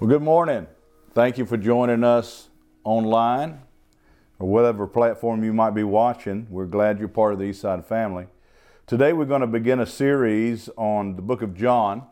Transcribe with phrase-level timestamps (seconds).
[0.00, 0.66] Well, good morning.
[1.12, 2.48] Thank you for joining us
[2.84, 3.60] online
[4.38, 6.46] or whatever platform you might be watching.
[6.48, 8.26] We're glad you're part of the Eastside family.
[8.86, 12.04] Today we're going to begin a series on the book of John,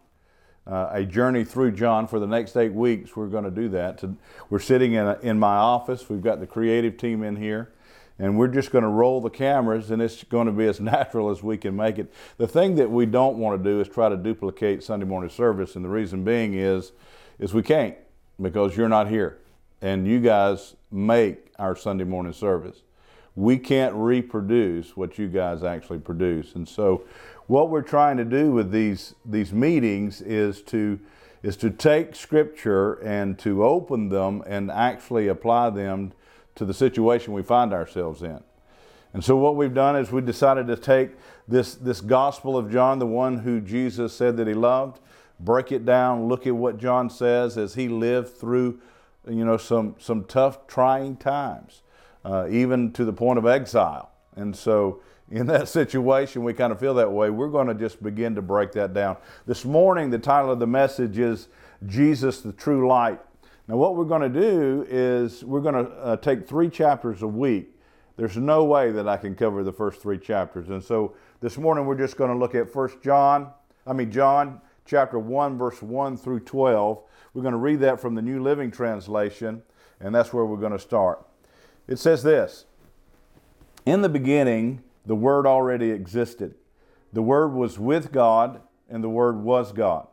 [0.67, 2.07] uh, a journey through John.
[2.07, 4.05] For the next eight weeks, we're going to do that.
[4.51, 6.11] We're sitting in, a, in my office.
[6.11, 7.73] We've got the creative team in here,
[8.19, 11.31] and we're just going to roll the cameras, and it's going to be as natural
[11.31, 12.13] as we can make it.
[12.37, 15.75] The thing that we don't want to do is try to duplicate Sunday morning service,
[15.75, 16.93] and the reason being is
[17.39, 17.97] is we can't
[18.41, 19.39] because you're not here
[19.81, 22.83] and you guys make our Sunday morning service.
[23.37, 26.55] We can't reproduce what you guys actually produce.
[26.55, 27.05] And so
[27.47, 30.99] what we're trying to do with these these meetings is to
[31.43, 36.13] is to take scripture and to open them and actually apply them
[36.57, 38.43] to the situation we find ourselves in.
[39.15, 41.13] And so what we've done is we decided to take
[41.47, 45.01] this this gospel of John, the one who Jesus said that he loved,
[45.41, 48.81] break it down, look at what John says as he lived through,
[49.29, 51.83] you know, some, some tough, trying times,
[52.25, 54.11] uh, even to the point of exile.
[54.37, 55.01] And so,
[55.31, 57.31] in that situation, we kind of feel that way.
[57.31, 59.17] We're going to just begin to break that down.
[59.47, 61.49] This morning, the title of the message is
[61.87, 63.21] Jesus, the True Light.
[63.69, 67.29] Now, what we're going to do is we're going to uh, take three chapters a
[67.29, 67.75] week.
[68.17, 70.71] There's no way that I can cover the first three chapters.
[70.71, 73.51] And so this morning, we're just going to look at First John,
[73.87, 77.03] I mean, John chapter 1, verse 1 through 12.
[77.35, 79.63] We're going to read that from the New Living Translation,
[80.01, 81.25] and that's where we're going to start.
[81.87, 82.65] It says this
[83.85, 86.55] In the beginning, the Word already existed.
[87.13, 90.09] The Word was with God, and the Word was God.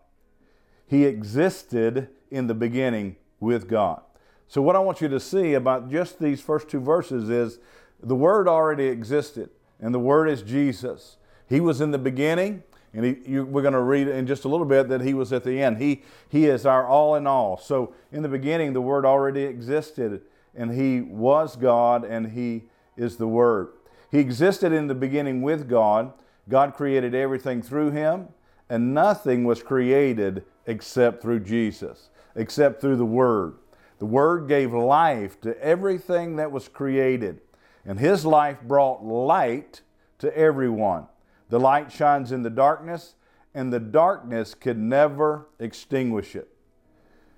[0.88, 4.02] He existed in the beginning with God.
[4.48, 7.60] So, what I want you to see about just these first two verses is
[8.02, 11.18] the Word already existed, and the Word is Jesus.
[11.48, 12.64] He was in the beginning,
[12.96, 15.34] and he, you, we're going to read in just a little bit that he was
[15.34, 15.78] at the end.
[15.78, 17.58] He, he is our all in all.
[17.58, 20.22] So in the beginning, the Word already existed,
[20.56, 22.64] and He was God, and He
[22.96, 23.74] is the Word.
[24.10, 26.14] He existed in the beginning with God.
[26.48, 28.30] God created everything through Him,
[28.70, 33.56] and nothing was created except through Jesus, except through the Word.
[34.00, 37.42] The Word gave life to everything that was created,
[37.86, 39.82] and His life brought light
[40.20, 41.08] to everyone.
[41.56, 43.16] The light shines in the darkness,
[43.54, 46.50] and the darkness could never extinguish it.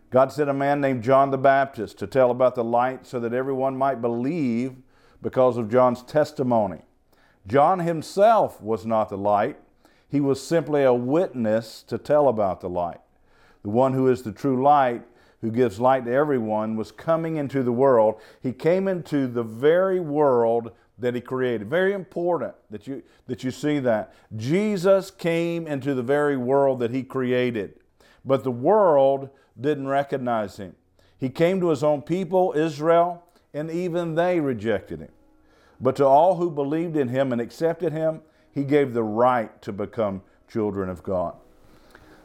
[0.10, 3.32] God sent a man named John the Baptist to tell about the light so that
[3.32, 4.74] everyone might believe
[5.22, 6.82] because of John's testimony.
[7.46, 9.60] John himself was not the light,
[10.10, 13.02] he was simply a witness to tell about the light.
[13.62, 15.04] The one who is the true light,
[15.42, 18.20] who gives light to everyone, was coming into the world.
[18.42, 21.70] He came into the very world that he created.
[21.70, 24.14] Very important that you, that you see that.
[24.36, 27.76] Jesus came into the very world that he created,
[28.26, 30.76] but the world didn't recognize him.
[31.20, 35.12] He came to his own people, Israel, and even they rejected him.
[35.80, 38.22] But to all who believed in him and accepted him,
[38.52, 41.36] he gave the right to become children of God.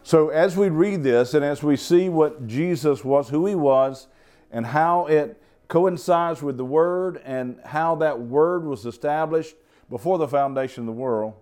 [0.02, 4.08] So, as we read this and as we see what Jesus was, who he was,
[4.50, 5.41] and how it
[5.72, 9.56] coincides with the Word and how that Word was established
[9.88, 11.32] before the foundation of the world,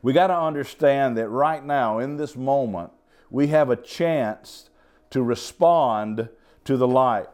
[0.00, 2.92] we got to understand that right now, in this moment,
[3.28, 4.70] we have a chance
[5.10, 6.30] to respond
[6.64, 7.26] to the light.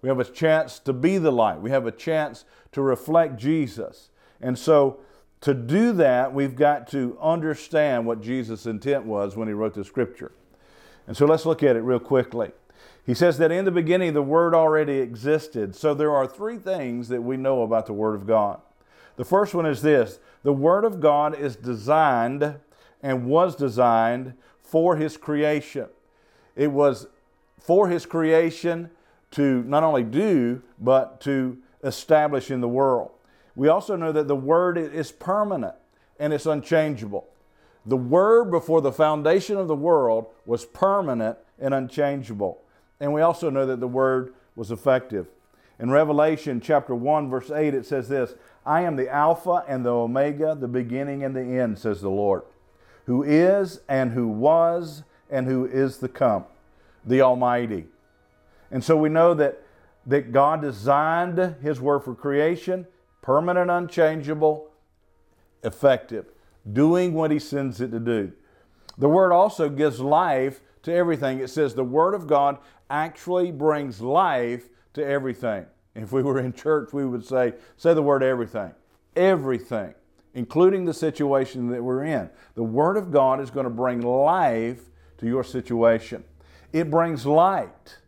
[0.00, 1.60] We have a chance to be the light.
[1.60, 4.08] We have a chance to reflect Jesus.
[4.40, 5.00] And so,
[5.42, 9.84] to do that, we've got to understand what Jesus' intent was when he wrote the
[9.84, 10.32] scripture.
[11.06, 12.52] And so, let's look at it real quickly.
[13.04, 15.74] He says that in the beginning the Word already existed.
[15.74, 18.60] So there are three things that we know about the Word of God.
[19.16, 22.56] The first one is this the Word of God is designed
[23.02, 25.88] and was designed for His creation.
[26.54, 27.08] It was
[27.58, 28.90] for His creation
[29.32, 33.10] to not only do, but to establish in the world.
[33.54, 35.74] We also know that the Word is permanent
[36.18, 37.28] and it's unchangeable.
[37.84, 42.62] The Word before the foundation of the world was permanent and unchangeable.
[43.02, 45.26] And we also know that the word was effective.
[45.80, 49.90] In Revelation chapter 1, verse 8, it says this I am the Alpha and the
[49.90, 52.42] Omega, the beginning and the end, says the Lord,
[53.06, 56.44] who is and who was and who is to come,
[57.04, 57.86] the Almighty.
[58.70, 59.60] And so we know that,
[60.06, 62.86] that God designed His word for creation,
[63.20, 64.70] permanent, unchangeable,
[65.64, 66.26] effective,
[66.72, 68.30] doing what He sends it to do.
[68.96, 71.40] The word also gives life to everything.
[71.40, 72.58] It says the Word of God
[72.92, 75.66] actually brings life to everything.
[75.94, 78.72] If we were in church, we would say, say the word everything.
[79.16, 79.94] Everything,
[80.34, 82.30] including the situation that we're in.
[82.54, 84.80] The Word of God is going to bring life
[85.18, 86.24] to your situation.
[86.72, 87.98] It brings light.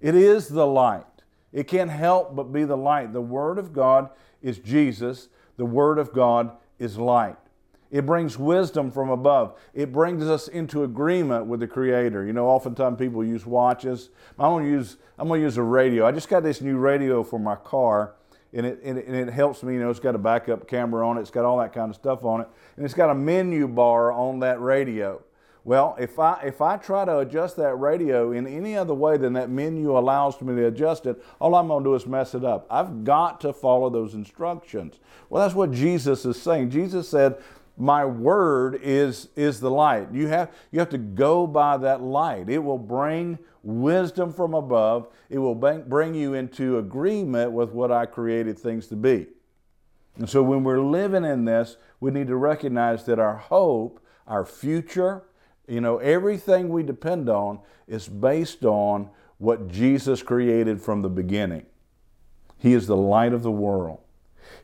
[0.00, 1.04] It is the light.
[1.52, 3.12] It can't help but be the light.
[3.12, 4.10] The Word of God
[4.42, 5.28] is Jesus.
[5.56, 7.36] The Word of God is light.
[7.90, 9.58] It brings wisdom from above.
[9.72, 12.26] It brings us into agreement with the Creator.
[12.26, 14.10] You know, oftentimes people use watches.
[14.38, 16.06] I'm to use I'm to use a radio.
[16.06, 18.14] I just got this new radio for my car,
[18.52, 19.74] and it, and it, and it helps me.
[19.74, 21.22] You know, it's got a backup camera on it.
[21.22, 24.12] It's got all that kind of stuff on it, and it's got a menu bar
[24.12, 25.22] on that radio.
[25.66, 29.32] Well, if I if I try to adjust that radio in any other way than
[29.32, 32.44] that menu allows me to adjust it, all I'm going to do is mess it
[32.44, 32.68] up.
[32.70, 35.00] I've got to follow those instructions.
[35.28, 36.70] Well, that's what Jesus is saying.
[36.70, 37.42] Jesus said,
[37.76, 40.08] my word is is the light.
[40.12, 42.48] You have you have to go by that light.
[42.48, 45.08] It will bring wisdom from above.
[45.28, 49.26] It will bring you into agreement with what i created things to be.
[50.16, 54.44] And so when we're living in this we need to recognize that our hope our
[54.44, 55.24] future
[55.68, 61.66] you know everything we depend on is based on what jesus created from the beginning.
[62.58, 64.00] He is the light of the world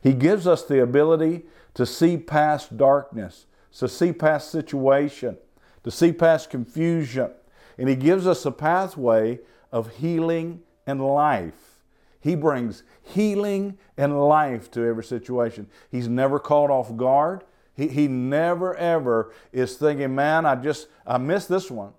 [0.01, 1.43] he gives us the ability
[1.73, 3.45] to see past darkness,
[3.77, 5.37] to see past situation,
[5.83, 7.31] to see past confusion.
[7.77, 9.39] And He gives us a pathway
[9.71, 11.81] of healing and life.
[12.19, 15.67] He brings healing and life to every situation.
[15.89, 17.43] He's never caught off guard.
[17.75, 21.93] He, he never ever is thinking, man, I just, I missed this one.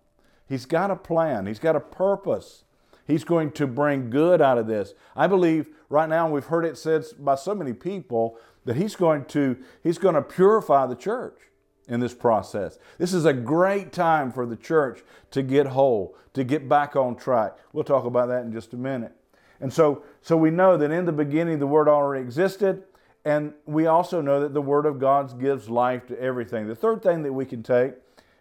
[0.48, 2.64] He's got a plan, He's got a purpose.
[3.06, 4.94] He's going to bring good out of this.
[5.14, 9.26] I believe right now, we've heard it said by so many people that he's going
[9.26, 11.38] to he's going to purify the church
[11.86, 12.78] in this process.
[12.98, 15.02] This is a great time for the church
[15.32, 17.58] to get whole, to get back on track.
[17.72, 19.12] We'll talk about that in just a minute.
[19.60, 22.84] And so so we know that in the beginning the word already existed
[23.24, 26.66] and we also know that the word of God gives life to everything.
[26.66, 27.94] The third thing that we can take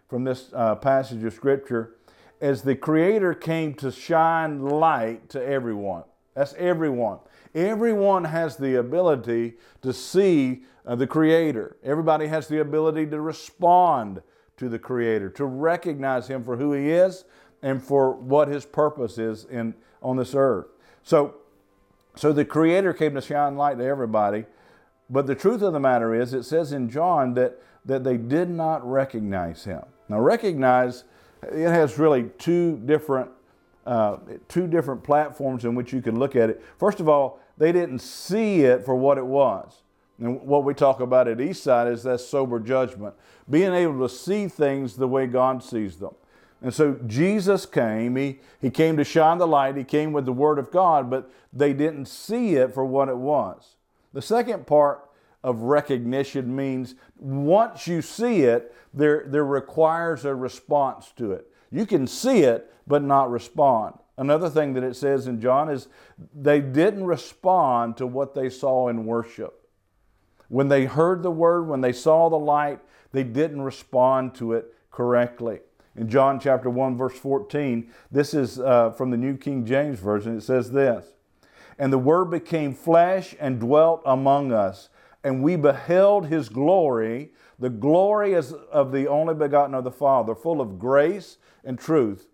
[0.08, 1.94] from this uh, passage of scripture
[2.44, 6.04] is the creator came to shine light to everyone.
[6.34, 7.18] That's everyone.
[7.54, 11.76] Everyone has the ability to see uh, the Creator.
[11.82, 14.20] Everybody has the ability to respond
[14.56, 17.24] to the Creator, to recognize Him for who He is
[17.62, 20.66] and for what His purpose is in, on this earth.
[21.02, 21.36] So,
[22.16, 24.44] so the Creator came to shine light to everybody.
[25.08, 28.50] But the truth of the matter is, it says in John that, that they did
[28.50, 29.82] not recognize Him.
[30.08, 31.04] Now, recognize,
[31.52, 33.30] it has really two different
[33.86, 34.16] uh,
[34.48, 36.62] two different platforms in which you can look at it.
[36.78, 39.82] First of all, they didn't see it for what it was.
[40.18, 43.14] And what we talk about at Eastside is that sober judgment,
[43.50, 46.14] being able to see things the way God sees them.
[46.62, 50.32] And so Jesus came, he, he came to shine the light, he came with the
[50.32, 53.76] Word of God, but they didn't see it for what it was.
[54.14, 55.06] The second part
[55.44, 61.46] of recognition means once you see it, there, there requires a response to it.
[61.70, 63.98] You can see it, but not respond.
[64.16, 65.88] Another thing that it says in John is
[66.34, 69.68] they didn't respond to what they saw in worship.
[70.48, 72.80] When they heard the word, when they saw the light,
[73.12, 75.60] they didn't respond to it correctly.
[75.96, 80.36] In John chapter 1, verse 14, this is uh, from the New King James Version.
[80.36, 81.06] It says this
[81.78, 84.88] And the Word became flesh and dwelt among us,
[85.24, 87.32] and we beheld his glory.
[87.58, 92.28] The glory is of the only begotten of the Father, full of grace and truth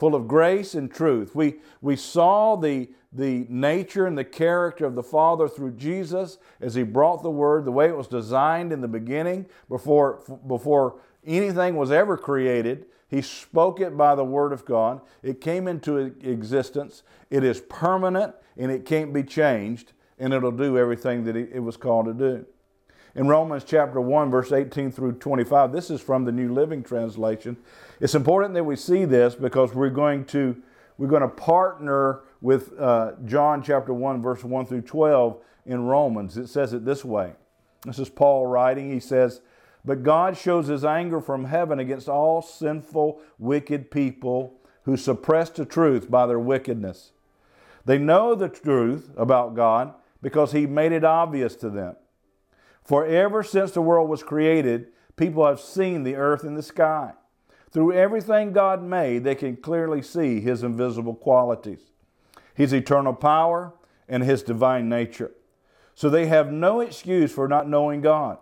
[0.00, 1.34] full of grace and truth.
[1.34, 6.74] We, we saw the, the nature and the character of the Father through Jesus as
[6.74, 11.76] He brought the Word, the way it was designed in the beginning before, before anything
[11.76, 12.86] was ever created.
[13.08, 15.02] He spoke it by the Word of God.
[15.22, 17.02] It came into existence.
[17.28, 21.76] It is permanent and it can't be changed, and it'll do everything that it was
[21.76, 22.46] called to do.
[23.16, 27.56] In Romans chapter 1, verse 18 through 25, this is from the New Living Translation.
[27.98, 30.62] It's important that we see this because we're going to,
[30.96, 36.36] we're going to partner with uh, John chapter 1, verse 1 through 12 in Romans.
[36.36, 37.32] It says it this way.
[37.84, 38.92] This is Paul writing.
[38.92, 39.40] He says,
[39.84, 45.64] But God shows his anger from heaven against all sinful, wicked people who suppress the
[45.64, 47.10] truth by their wickedness.
[47.84, 51.96] They know the truth about God because he made it obvious to them.
[52.84, 57.12] For ever since the world was created, people have seen the earth and the sky.
[57.70, 61.92] Through everything God made, they can clearly see His invisible qualities,
[62.54, 63.74] His eternal power,
[64.08, 65.30] and His divine nature.
[65.94, 68.38] So they have no excuse for not knowing God.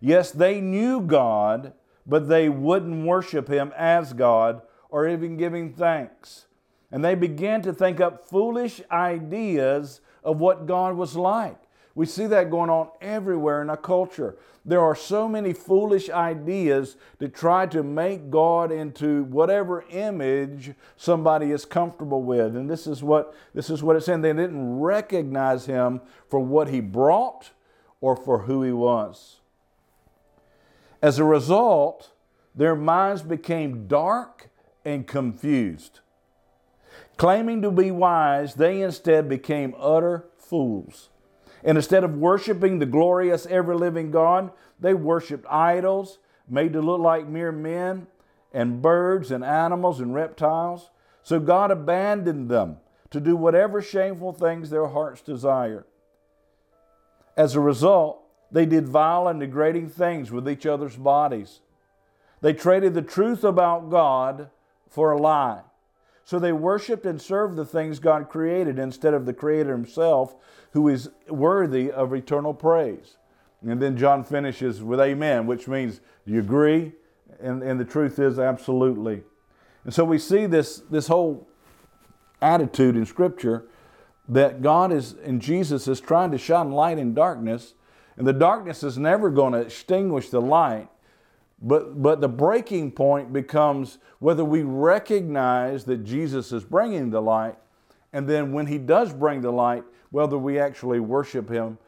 [0.00, 1.74] Yes, they knew God,
[2.04, 6.46] but they wouldn't worship Him as God or even giving thanks.
[6.90, 11.56] And they began to think up foolish ideas of what God was like.
[11.94, 14.36] We see that going on everywhere in our culture.
[14.64, 21.50] There are so many foolish ideas that try to make God into whatever image somebody
[21.50, 22.56] is comfortable with.
[22.56, 24.22] And this is what this is what it's saying.
[24.22, 26.00] They didn't recognize him
[26.30, 27.50] for what he brought
[28.00, 29.40] or for who he was.
[31.02, 32.12] As a result,
[32.54, 34.48] their minds became dark
[34.84, 36.00] and confused.
[37.22, 41.08] Claiming to be wise, they instead became utter fools.
[41.62, 44.50] And instead of worshiping the glorious, ever living God,
[44.80, 48.08] they worshiped idols made to look like mere men
[48.52, 50.90] and birds and animals and reptiles.
[51.22, 52.78] So God abandoned them
[53.10, 55.84] to do whatever shameful things their hearts desired.
[57.36, 61.60] As a result, they did vile and degrading things with each other's bodies.
[62.40, 64.50] They traded the truth about God
[64.88, 65.60] for a lie.
[66.24, 70.36] So they worshiped and served the things God created instead of the Creator Himself,
[70.72, 73.16] who is worthy of eternal praise.
[73.62, 76.92] And then John finishes with Amen, which means, Do you agree?
[77.40, 79.22] And, and the truth is, absolutely.
[79.84, 81.48] And so we see this, this whole
[82.40, 83.66] attitude in Scripture
[84.28, 87.74] that God is, and Jesus is trying to shine light in darkness,
[88.16, 90.88] and the darkness is never going to extinguish the light.
[91.62, 97.56] But, but the breaking point becomes whether we recognize that Jesus is bringing the light,
[98.12, 101.78] and then when He does bring the light, whether we actually worship Him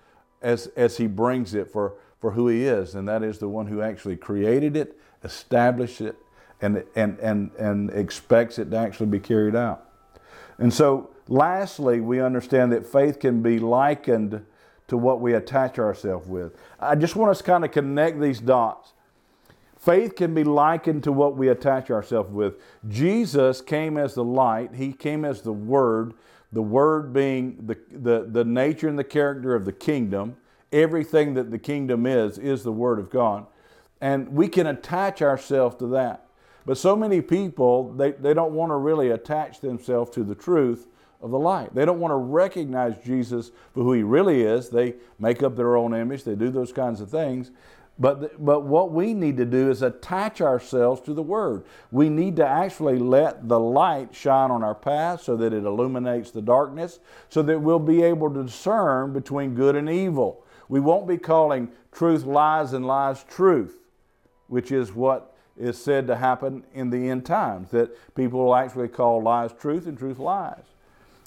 [0.40, 3.66] as, as He brings it for, for who He is, and that is the one
[3.66, 6.16] who actually created it, established it,
[6.62, 9.90] and, and, and, and expects it to actually be carried out.
[10.58, 14.46] And so, lastly, we understand that faith can be likened
[14.86, 16.56] to what we attach ourselves with.
[16.78, 18.93] I just want us to kind of connect these dots.
[19.84, 22.54] Faith can be likened to what we attach ourselves with.
[22.88, 26.14] Jesus came as the light, He came as the Word,
[26.52, 30.36] the Word being the, the, the nature and the character of the kingdom.
[30.72, 33.46] Everything that the kingdom is, is the Word of God.
[34.00, 36.28] And we can attach ourselves to that.
[36.64, 40.88] But so many people, they, they don't want to really attach themselves to the truth
[41.20, 41.74] of the light.
[41.74, 44.70] They don't want to recognize Jesus for who he really is.
[44.70, 47.50] They make up their own image, they do those kinds of things.
[47.98, 51.64] But, but what we need to do is attach ourselves to the Word.
[51.92, 56.32] We need to actually let the light shine on our path so that it illuminates
[56.32, 56.98] the darkness,
[57.28, 60.44] so that we'll be able to discern between good and evil.
[60.68, 63.78] We won't be calling truth lies and lies truth,
[64.48, 68.88] which is what is said to happen in the end times, that people will actually
[68.88, 70.64] call lies truth and truth lies.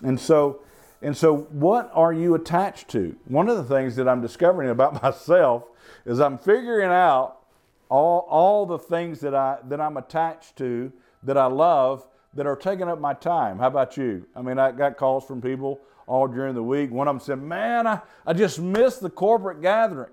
[0.04, 0.60] And so,
[1.02, 3.16] and so what are you attached to?
[3.26, 5.64] One of the things that I'm discovering about myself
[6.08, 7.40] is I'm figuring out
[7.90, 10.92] all, all the things that, I, that I'm attached to,
[11.24, 13.60] that I love, that are taking up my time.
[13.60, 14.26] How about you?
[14.36, 16.92] I mean, I got calls from people all during the week.
[16.92, 20.12] One of them said, Man, I, I just missed the corporate gathering.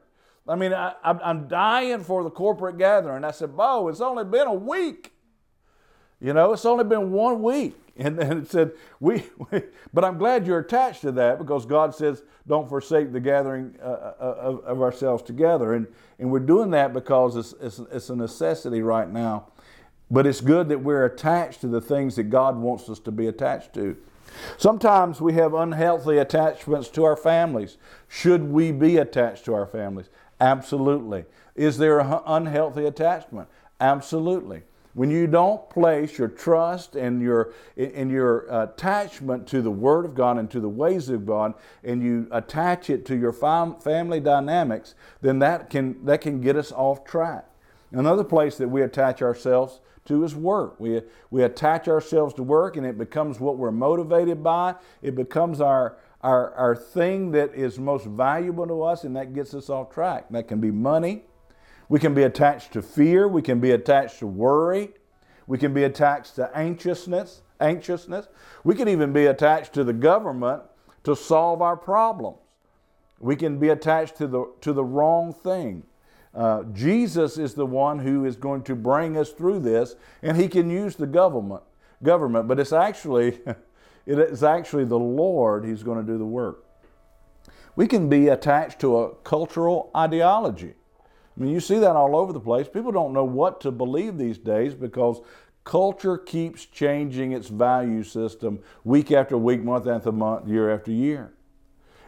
[0.49, 3.25] I mean, I, I'm dying for the corporate gathering.
[3.25, 5.13] I said, Bo, it's only been a week.
[6.21, 7.77] You know, it's only been one week.
[7.97, 11.95] And then it said, we, we, but I'm glad you're attached to that because God
[11.95, 15.75] says, don't forsake the gathering uh, uh, of, of, ourselves together.
[15.75, 15.87] And,
[16.19, 19.49] and we're doing that because it's, it's, it's a necessity right now.
[20.11, 23.27] But it's good that we're attached to the things that God wants us to be
[23.27, 23.97] attached to.
[24.59, 27.79] Sometimes we have unhealthy attachments to our families.
[28.09, 30.09] Should we be attached to our families?
[30.41, 31.25] Absolutely.
[31.55, 33.49] Is there an unhealthy attachment?
[33.81, 34.63] Absolutely.
[34.95, 40.15] When you don't place your trust and your, and your attachment to the Word of
[40.15, 44.95] God and to the ways of God, and you attach it to your family dynamics,
[45.21, 47.45] then that can, that can get us off track.
[47.91, 50.79] Another place that we attach ourselves to is work.
[50.79, 54.77] We, we attach ourselves to work and it becomes what we're motivated by.
[55.03, 59.55] It becomes our, our, our thing that is most valuable to us and that gets
[59.55, 60.27] us off track.
[60.31, 61.23] That can be money,
[61.89, 63.29] we can be attached to fear.
[63.29, 64.91] We can be attached to worry.
[65.47, 67.43] We can be attached to anxiousness.
[67.61, 68.29] Anxiousness.
[68.65, 70.63] We can even be attached to the government
[71.05, 72.39] to solve our problems.
[73.21, 75.85] We can be attached to the to the wrong thing.
[76.35, 80.49] Uh, Jesus is the one who is going to bring us through this, and He
[80.49, 81.63] can use the government.
[82.03, 83.39] Government, but it's actually
[84.07, 86.65] it is actually the Lord who's going to do the work.
[87.77, 90.75] We can be attached to a cultural ideology.
[91.37, 92.69] I mean, you see that all over the place.
[92.69, 95.21] People don't know what to believe these days because
[95.65, 101.33] culture keeps changing its value system week after week, month after month, year after year.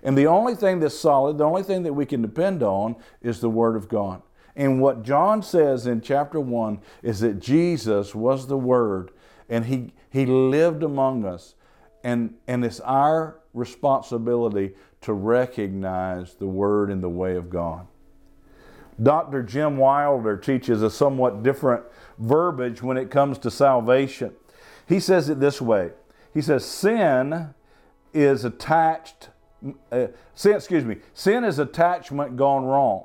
[0.02, 3.40] And the only thing that's solid, the only thing that we can depend on is
[3.40, 4.22] the Word of God.
[4.54, 9.10] And what John says in chapter 1 is that Jesus was the Word
[9.48, 11.54] and He, he lived among us.
[12.04, 17.86] And, and it's our responsibility to recognize the Word and the way of God.
[19.02, 19.42] Dr.
[19.42, 21.84] Jim Wilder teaches a somewhat different
[22.18, 24.32] verbiage when it comes to salvation.
[24.88, 25.90] He says it this way
[26.32, 27.54] He says, Sin
[28.14, 29.28] is attached,
[29.92, 33.04] uh, sin, excuse me, sin is attachment gone wrong.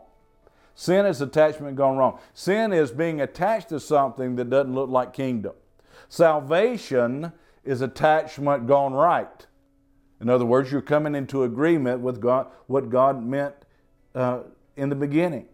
[0.76, 2.20] Sin is attachment gone wrong.
[2.34, 5.54] Sin is being attached to something that doesn't look like kingdom.
[6.08, 7.34] Salvation
[7.64, 9.46] is attachment gone right.
[10.22, 13.56] In other words, you're coming into agreement with God, what God meant
[14.16, 14.42] uh,
[14.76, 15.48] in the beginning.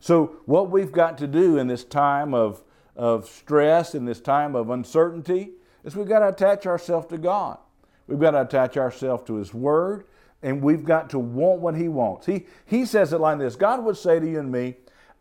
[0.00, 2.62] So, what we've got to do in this time of,
[2.96, 5.50] of stress, in this time of uncertainty,
[5.84, 7.58] is we've got to attach ourselves to God.
[8.06, 10.06] We've got to attach ourselves to His Word,
[10.42, 12.26] and we've got to want what He wants.
[12.26, 14.76] He, he says it like this God would say to you and me,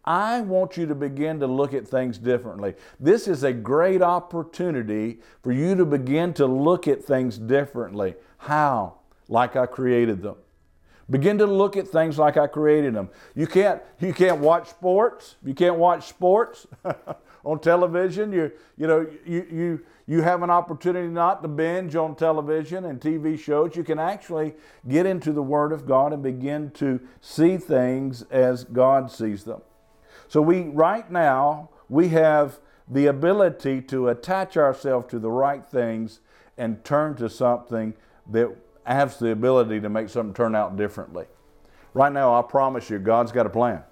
[0.06, 2.74] I want you to begin to look at things differently.
[3.02, 8.16] This is a great opportunity for you to begin to look at things differently.
[8.38, 9.00] How?
[9.28, 10.38] Like I created them.
[11.10, 13.10] Begin to look at things like I created them.
[13.36, 15.36] You can't, you can't watch sports.
[15.44, 16.68] You can't watch sports
[17.44, 18.32] on television.
[18.32, 23.00] You, you know, you, you, you have an opportunity not to binge on television and
[23.00, 23.76] TV shows.
[23.76, 24.54] You can actually
[24.88, 29.62] get into the Word of God and begin to see things as God sees them.
[30.28, 36.20] So we, right now, we have the ability to attach ourselves to the right things
[36.58, 37.94] and turn to something
[38.32, 38.56] that
[38.96, 41.26] has the ability to make something turn out differently.
[41.94, 43.84] Right now, I promise you, God's got a plan.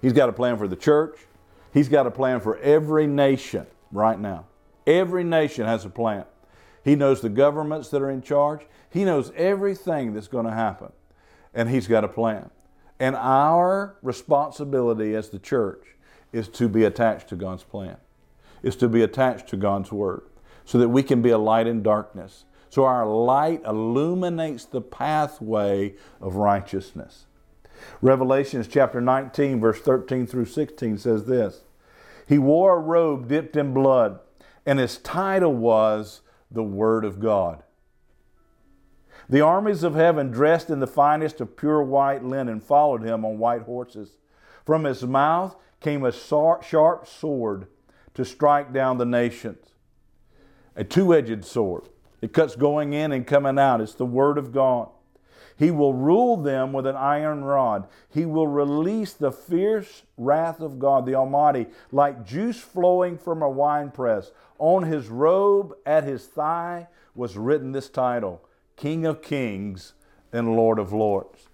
[0.00, 1.18] He's got a plan for the church.
[1.72, 4.46] He's got a plan for every nation right now.
[4.86, 6.24] Every nation has a plan.
[6.84, 8.62] He knows the governments that are in charge.
[8.90, 10.92] He knows everything that's going to happen.
[11.54, 12.50] And He's got a plan.
[12.98, 15.96] And our responsibility as the church
[16.32, 17.96] is to be attached to God's plan,
[18.62, 20.22] is to be attached to God's Word,
[20.64, 25.96] so that we can be a light in darkness, so our light illuminates the pathway
[26.20, 27.26] of righteousness.
[28.00, 31.62] Revelations chapter 19, verse 13 through 16 says this
[32.26, 34.20] He wore a robe dipped in blood,
[34.64, 37.64] and his title was the Word of God.
[39.28, 43.38] The armies of heaven, dressed in the finest of pure white linen, followed him on
[43.38, 44.16] white horses.
[44.64, 47.66] From his mouth came a sharp sword
[48.14, 49.72] to strike down the nations,
[50.76, 51.88] a two edged sword
[52.20, 53.80] it cuts going in and coming out.
[53.80, 54.88] It's the Word of God.
[55.60, 57.86] He will rule them with an iron rod.
[58.08, 63.50] He will release the fierce wrath of God, the Almighty, like juice flowing from a
[63.50, 64.30] winepress.
[64.58, 68.40] On his robe at his thigh was written this title
[68.76, 69.92] King of Kings
[70.32, 71.48] and Lord of Lords.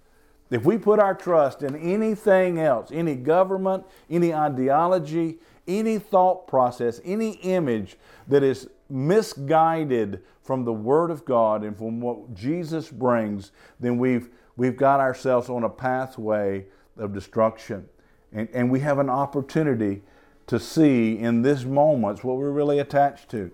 [0.49, 7.01] If we put our trust in anything else, any government, any ideology, any thought process,
[7.03, 7.97] any image
[8.29, 14.29] that is misguided from the Word of God and from what Jesus brings, then we've,
[14.55, 16.65] we've got ourselves on a pathway
[16.97, 17.87] of destruction.
[18.31, 20.03] And, and we have an opportunity
[20.47, 23.51] to see in this moment what we're really attached to.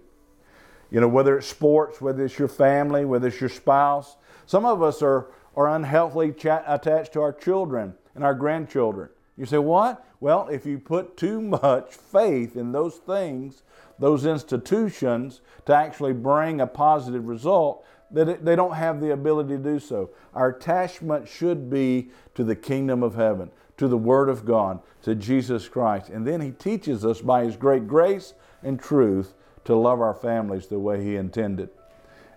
[0.92, 4.16] You know, whether it's sports, whether it's your family, whether it's your spouse.
[4.46, 6.36] Some of us are, are unhealthily
[6.68, 9.10] attached to our children and our grandchildren.
[9.36, 10.06] You say, what?
[10.20, 13.64] Well, if you put too much faith in those things,
[14.04, 19.64] those institutions, to actually bring a positive result, that they don't have the ability to
[19.64, 20.10] do so.
[20.34, 25.16] Our attachment should be to the kingdom of heaven, to the Word of God, to
[25.16, 26.10] Jesus Christ.
[26.10, 30.68] And then He teaches us by His great grace and truth to love our families
[30.68, 31.70] the way He intended.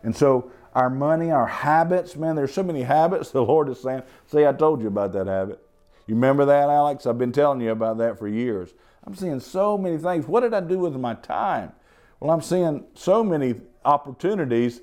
[0.05, 4.05] And so, our money, our habits, man, there's so many habits the Lord is saying.
[4.29, 5.61] See, I told you about that habit.
[6.07, 7.07] You remember that, Alex?
[7.07, 8.73] I've been telling you about that for years.
[9.07, 10.27] I'm seeing so many things.
[10.27, 11.73] What did I do with my time?
[12.19, 14.81] Well, I'm seeing so many opportunities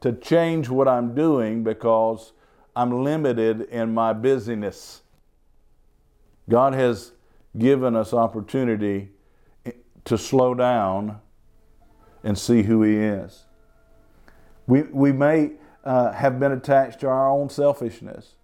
[0.00, 2.32] to change what I'm doing because
[2.76, 5.02] I'm limited in my busyness.
[6.48, 7.12] God has
[7.56, 9.10] given us opportunity
[10.04, 11.20] to slow down
[12.22, 13.44] and see who He is.
[14.66, 15.52] We, we may
[15.84, 18.34] uh, have been attached to our own selfishness.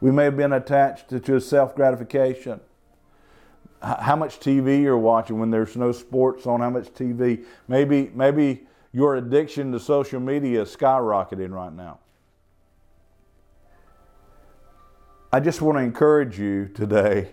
[0.00, 2.60] We may have been attached to, to self gratification.
[3.82, 7.44] How much TV you're watching when there's no sports on, how much TV.
[7.66, 11.98] Maybe, maybe your addiction to social media is skyrocketing right now.
[15.32, 17.30] I just want to encourage you today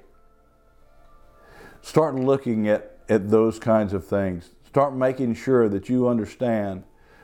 [1.81, 4.51] start looking at, at those kinds of things.
[4.67, 6.83] Start making sure that you understand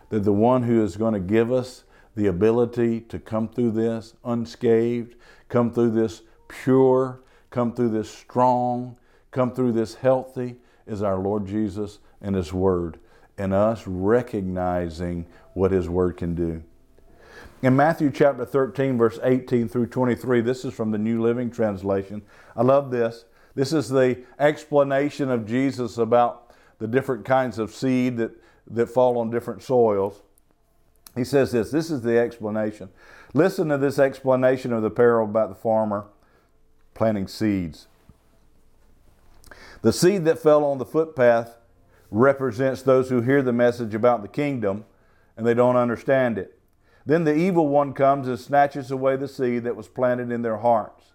[0.10, 1.84] that the one who is going to give us
[2.16, 5.16] the ability to come through this unscathed,
[5.50, 8.98] come through this pure, come through this strong,
[9.34, 10.56] come through this healthy
[10.88, 13.00] is our Lord Jesus and His Word,
[13.38, 16.64] and us recognizing what His Word can do.
[17.62, 22.22] In Matthew chapter 13, verse 18 through 23, this is from the New Living Translation.
[22.56, 23.26] I love this.
[23.56, 28.32] This is the explanation of Jesus about the different kinds of seed that,
[28.68, 30.22] that fall on different soils.
[31.16, 32.90] He says this this is the explanation.
[33.34, 36.08] Listen to this explanation of the parable about the farmer
[36.94, 37.88] planting seeds.
[39.84, 41.58] The seed that fell on the footpath
[42.10, 44.86] represents those who hear the message about the kingdom
[45.36, 46.58] and they don't understand it.
[47.06, 50.58] Then the evil one comes and snatches away the seed that was planted in their
[50.58, 51.12] hearts.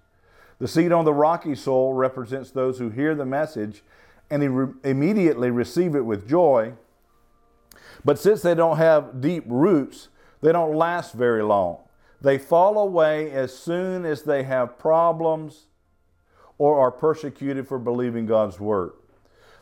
[0.58, 3.82] The seed on the rocky soil represents those who hear the message
[4.28, 6.74] and immediately receive it with joy.
[8.04, 10.08] But since they don't have deep roots,
[10.42, 11.78] they don't last very long.
[12.20, 15.67] They fall away as soon as they have problems
[16.58, 18.92] or are persecuted for believing God's word.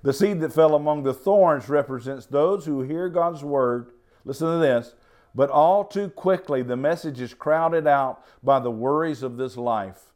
[0.03, 3.91] The seed that fell among the thorns represents those who hear God's word.
[4.25, 4.95] Listen to this.
[5.35, 10.13] But all too quickly, the message is crowded out by the worries of this life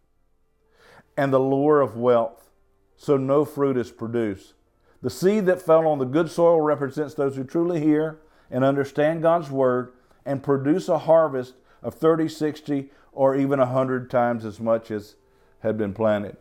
[1.16, 2.48] and the lure of wealth,
[2.96, 4.54] so no fruit is produced.
[5.02, 9.22] The seed that fell on the good soil represents those who truly hear and understand
[9.22, 9.92] God's word
[10.24, 15.16] and produce a harvest of 30, 60, or even 100 times as much as
[15.60, 16.36] had been planted.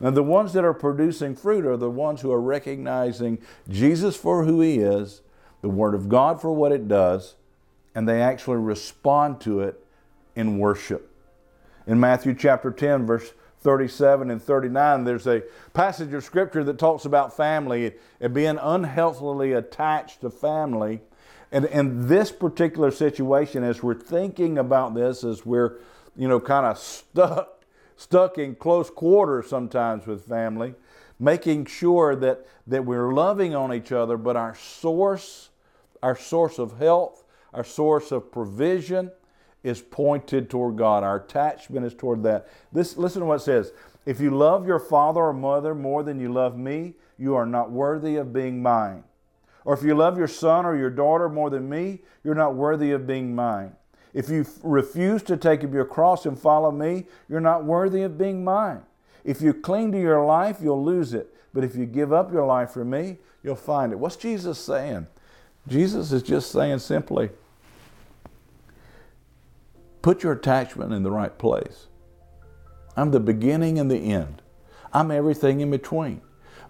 [0.00, 4.44] Now, the ones that are producing fruit are the ones who are recognizing Jesus for
[4.44, 5.22] who he is,
[5.62, 7.34] the Word of God for what it does,
[7.94, 9.82] and they actually respond to it
[10.34, 11.10] in worship.
[11.86, 17.04] In Matthew chapter 10, verse 37 and 39, there's a passage of scripture that talks
[17.04, 21.00] about family and being unhealthily attached to family.
[21.50, 25.78] And in this particular situation, as we're thinking about this, as we're,
[26.16, 27.53] you know, kind of stuck,
[27.96, 30.74] stuck in close quarters sometimes with family,
[31.18, 35.50] making sure that, that we're loving on each other, but our source,
[36.02, 39.10] our source of health, our source of provision,
[39.62, 41.02] is pointed toward God.
[41.02, 42.48] Our attachment is toward that.
[42.72, 43.72] This, listen to what it says.
[44.04, 47.70] If you love your father or mother more than you love me, you are not
[47.70, 49.04] worthy of being mine.
[49.64, 52.90] Or if you love your son or your daughter more than me, you're not worthy
[52.90, 53.74] of being mine.
[54.14, 58.16] If you refuse to take up your cross and follow me, you're not worthy of
[58.16, 58.82] being mine.
[59.24, 61.34] If you cling to your life, you'll lose it.
[61.52, 63.98] But if you give up your life for me, you'll find it.
[63.98, 65.08] What's Jesus saying?
[65.66, 67.30] Jesus is just saying simply,
[70.02, 71.86] Put your attachment in the right place.
[72.94, 74.42] I'm the beginning and the end.
[74.92, 76.20] I'm everything in between.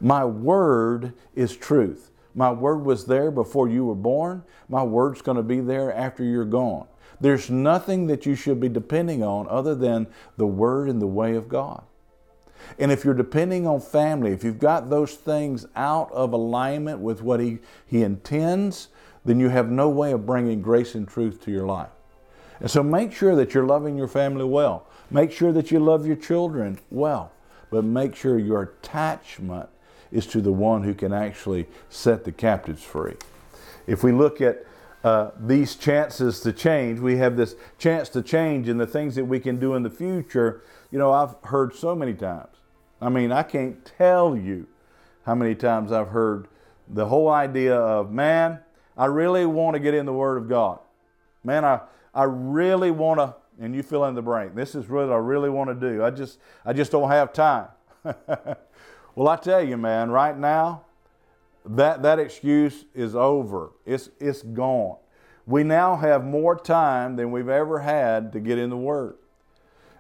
[0.01, 2.13] My word is truth.
[2.35, 4.45] My word was there before you were born.
[4.69, 6.87] My word's going to be there after you're gone.
[7.21, 11.35] There's nothing that you should be depending on other than the word and the way
[11.37, 11.83] of God.
[12.79, 17.23] And if you're depending on family, if you've got those things out of alignment with
[17.23, 18.89] what He, he intends,
[19.25, 21.91] then you have no way of bringing grace and truth to your life.
[22.61, 24.87] And so make sure that you're loving your family well.
[25.11, 27.33] Make sure that you love your children well.
[27.71, 29.69] But make sure your attachment
[30.13, 33.17] is to the one who can actually set the captives free.
[33.87, 34.65] If we look at
[35.05, 39.27] uh, these chances to change, we have this chance to change and the things that
[39.27, 40.63] we can do in the future.
[40.91, 42.57] You know, I've heard so many times.
[43.03, 44.67] I mean, I can't tell you
[45.27, 46.49] how many times I've heard
[46.89, 48.61] the whole idea of, man,
[48.97, 50.79] I really want to get in the Word of God.
[51.43, 51.81] Man, I,
[52.15, 54.55] I really want to, and you fill in the blank.
[54.55, 56.03] This is what I really want to do.
[56.03, 57.69] I just, I just don't have time.
[59.15, 60.85] well, I tell you, man, right now,
[61.65, 63.73] that, that excuse is over.
[63.87, 64.97] It's, it's gone.
[65.47, 69.17] We now have more time than we've ever had to get in the Word.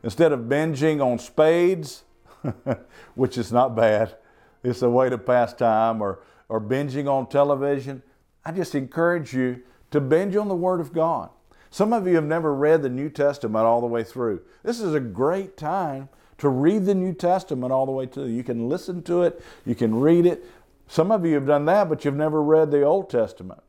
[0.02, 2.04] Instead of binging on spades,
[3.14, 4.16] which is not bad,
[4.62, 8.02] it's a way to pass time, or, or binging on television,
[8.44, 11.30] I just encourage you to binge on the Word of God.
[11.70, 14.42] Some of you have never read the New Testament all the way through.
[14.62, 18.26] This is a great time to read the New Testament all the way through.
[18.26, 20.44] You can listen to it, you can read it.
[20.86, 23.62] Some of you have done that, but you've never read the Old Testament.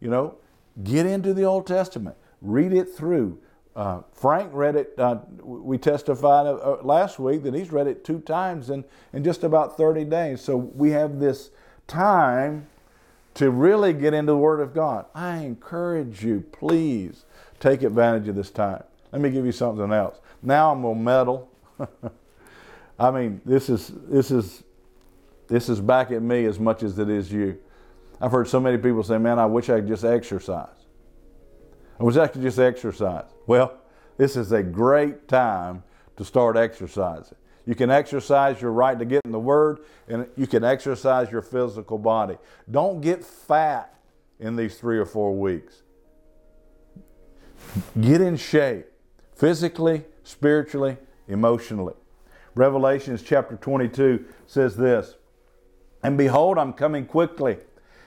[0.00, 0.36] You know,
[0.82, 3.38] get into the Old Testament, read it through.
[3.76, 8.20] Uh, Frank read it, uh, we testified uh, last week that he's read it two
[8.20, 10.40] times in, in just about 30 days.
[10.40, 11.50] So we have this
[11.86, 12.66] time
[13.34, 15.06] to really get into the Word of God.
[15.14, 17.24] I encourage you, please
[17.60, 18.82] Take advantage of this time.
[19.12, 20.18] Let me give you something else.
[20.42, 21.50] Now I'm gonna meddle.
[22.98, 24.62] I mean, this is this is
[25.50, 27.58] this is back at me as much as it is you.
[28.20, 30.86] I've heard so many people say, "Man, I wish I could just exercise.
[31.98, 33.74] I wish I could just exercise." Well,
[34.16, 35.82] this is a great time
[36.16, 37.36] to start exercising.
[37.66, 41.42] You can exercise your right to get in the Word, and you can exercise your
[41.42, 42.38] physical body.
[42.70, 43.94] Don't get fat
[44.38, 45.82] in these three or four weeks
[48.00, 48.86] Get in shape
[49.34, 50.96] physically, spiritually,
[51.28, 51.94] emotionally.
[52.54, 55.16] Revelations chapter 22 says this
[56.02, 57.58] And behold, I'm coming quickly,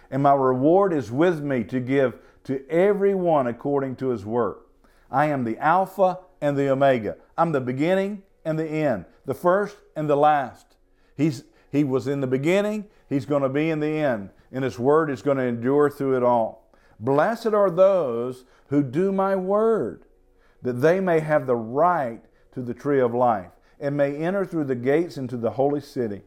[0.10, 4.68] and my reward is with me to give to everyone according to his work.
[5.12, 7.18] I am the Alpha and the Omega.
[7.38, 10.76] I'm the beginning and the end, the first and the last.
[11.16, 14.80] He's, he was in the beginning, he's going to be in the end, and his
[14.80, 16.72] word is going to endure through it all.
[17.00, 20.06] Blessed are those who do my word,
[20.62, 22.22] that they may have the right
[22.54, 26.22] to the tree of life and may enter through the gates into the holy city.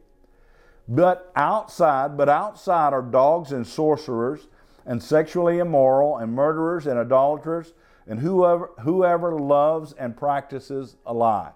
[0.87, 4.47] But outside, but outside are dogs and sorcerers
[4.85, 7.73] and sexually immoral and murderers and idolaters
[8.07, 11.51] and whoever whoever loves and practices a lie.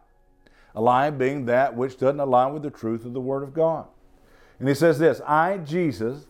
[0.76, 3.88] A lie being that which doesn't align with the truth of the word of God.
[4.60, 6.28] And he says this, I Jesus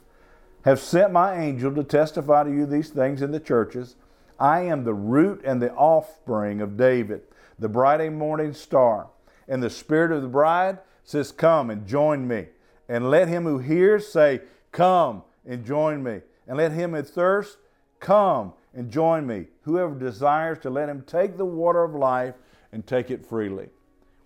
[0.63, 3.95] have sent my angel to testify to you these things in the churches.
[4.39, 7.21] I am the root and the offspring of David,
[7.57, 9.07] the bright and morning star.
[9.47, 12.47] And the Spirit of the bride says, Come and join me.
[12.91, 14.41] And let him who hears say,
[14.73, 16.19] Come and join me.
[16.45, 17.55] And let him who thirsts
[18.01, 19.45] come and join me.
[19.61, 22.35] Whoever desires to let him take the water of life
[22.73, 23.69] and take it freely.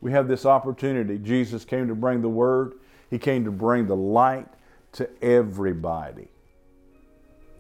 [0.01, 1.19] We have this opportunity.
[1.19, 2.73] Jesus came to bring the word,
[3.11, 4.47] he came to bring the light
[4.93, 6.27] to everybody.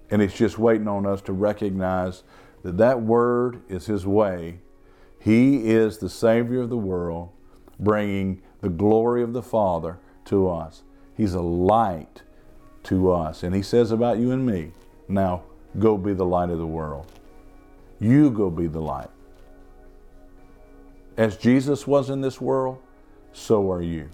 [0.09, 2.23] And it's just waiting on us to recognize
[2.63, 4.57] that that word is his way.
[5.19, 7.29] He is the Savior of the world,
[7.79, 10.81] bringing the glory of the Father to us.
[11.15, 12.23] He's a light
[12.83, 13.43] to us.
[13.43, 14.71] And he says about you and me,
[15.07, 15.43] now
[15.79, 17.11] go be the light of the world.
[17.99, 19.09] You go be the light.
[21.17, 22.81] As Jesus was in this world,
[23.31, 24.09] so are you.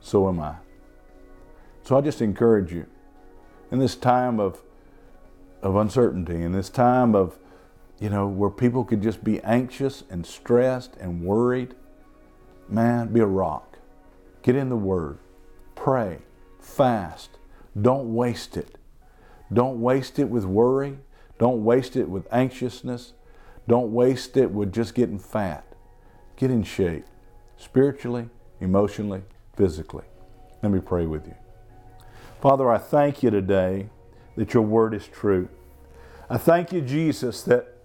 [0.00, 0.56] So am I.
[1.84, 2.86] So I just encourage you
[3.70, 4.60] in this time of,
[5.62, 7.38] of uncertainty, in this time of,
[8.00, 11.74] you know, where people could just be anxious and stressed and worried,
[12.68, 13.78] man, be a rock.
[14.42, 15.18] Get in the Word.
[15.82, 16.18] Pray.
[16.60, 17.38] Fast.
[17.80, 18.78] Don't waste it.
[19.52, 20.98] Don't waste it with worry.
[21.40, 23.14] Don't waste it with anxiousness.
[23.66, 25.64] Don't waste it with just getting fat.
[26.36, 27.04] Get in shape
[27.56, 28.28] spiritually,
[28.60, 29.22] emotionally,
[29.56, 30.04] physically.
[30.62, 31.34] Let me pray with you.
[32.40, 33.88] Father, I thank you today
[34.36, 35.48] that your word is true.
[36.30, 37.76] I thank you, Jesus, that,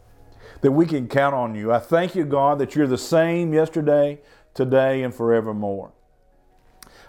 [0.62, 1.72] that we can count on you.
[1.72, 4.20] I thank you, God, that you're the same yesterday,
[4.54, 5.94] today, and forevermore.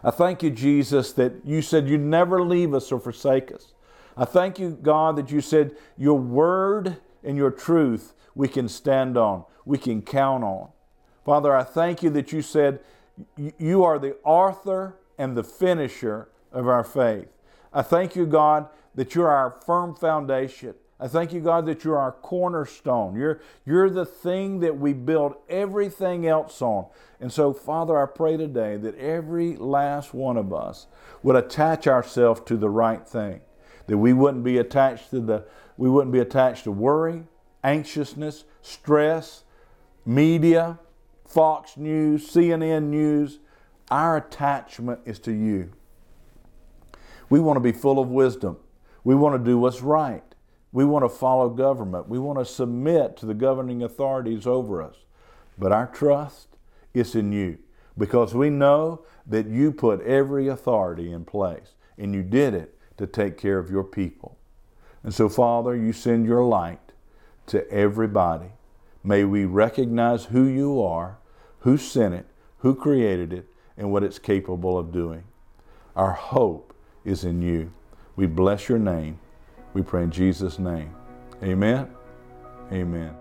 [0.02, 3.72] I thank you, Jesus, that you said you'd never leave us or forsake us.
[4.16, 9.16] I thank you, God, that you said your word and your truth we can stand
[9.16, 10.68] on, we can count on.
[11.24, 12.80] Father, I thank you that you said
[13.36, 17.28] you are the author and the finisher of our faith.
[17.72, 20.74] I thank you, God, that you're our firm foundation.
[21.00, 23.14] I thank you, God, that you're our cornerstone.
[23.14, 26.86] You're, you're the thing that we build everything else on.
[27.20, 30.88] And so, Father, I pray today that every last one of us
[31.22, 33.40] would attach ourselves to the right thing.
[33.86, 35.44] That we wouldn't be attached to the
[35.76, 37.22] we wouldn't be attached to worry,
[37.62, 39.44] anxiousness, stress,
[40.04, 40.80] media,
[41.24, 43.38] Fox News, CNN News.
[43.90, 45.70] Our attachment is to you.
[47.30, 48.56] We want to be full of wisdom.
[49.04, 50.27] We want to do what's right.
[50.72, 52.08] We want to follow government.
[52.08, 54.96] We want to submit to the governing authorities over us.
[55.58, 56.48] But our trust
[56.94, 57.58] is in you
[57.96, 63.06] because we know that you put every authority in place and you did it to
[63.06, 64.36] take care of your people.
[65.02, 66.80] And so, Father, you send your light
[67.46, 68.50] to everybody.
[69.02, 71.18] May we recognize who you are,
[71.60, 72.26] who sent it,
[72.58, 75.24] who created it, and what it's capable of doing.
[75.96, 77.72] Our hope is in you.
[78.16, 79.20] We bless your name.
[79.74, 80.94] We pray in Jesus' name.
[81.42, 81.88] Amen.
[82.72, 83.14] Amen.